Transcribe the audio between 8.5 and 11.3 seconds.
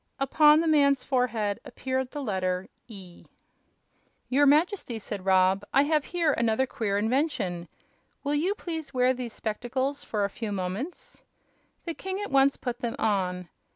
please wear these spectacles for a few moments?"